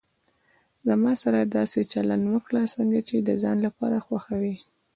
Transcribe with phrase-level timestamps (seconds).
[0.87, 4.55] زما سره داسي چلند وکړه، څنګه چي د ځان لپاره خوښوي.